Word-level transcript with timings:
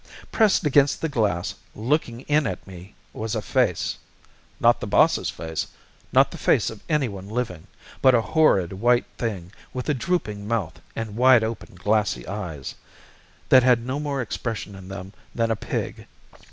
Pressed 0.31 0.65
against 0.65 0.99
the 0.99 1.09
glass, 1.09 1.53
looking 1.75 2.21
in 2.21 2.47
at 2.47 2.65
me, 2.65 2.95
was 3.13 3.35
a 3.35 3.41
face 3.43 3.99
not 4.59 4.79
the 4.79 4.87
boss's 4.87 5.29
face, 5.29 5.67
not 6.11 6.31
the 6.31 6.39
face 6.39 6.71
of 6.71 6.81
anyone 6.89 7.29
living, 7.29 7.67
but 8.01 8.15
a 8.15 8.21
horrid 8.33 8.73
white 8.73 9.05
thing 9.19 9.51
with 9.75 9.87
a 9.89 9.93
drooping 9.93 10.47
mouth 10.47 10.81
and 10.95 11.15
wide 11.15 11.43
open, 11.43 11.75
glassy 11.75 12.27
eyes, 12.27 12.73
that 13.49 13.61
had 13.61 13.85
no 13.85 13.99
more 13.99 14.23
expression 14.23 14.73
in 14.73 14.87
them 14.87 15.13
than 15.35 15.51
a 15.51 15.55
pig. 15.55 16.07